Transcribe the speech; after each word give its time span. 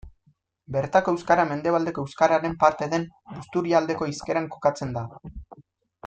Bertako 0.75 1.11
euskara 1.17 1.43
mendebaldeko 1.49 2.05
euskararen 2.07 2.55
parte 2.65 2.87
den 2.97 3.05
Busturialdeko 3.37 4.07
hizkeran 4.13 4.49
kokatzen 4.55 4.97
da. 5.01 5.05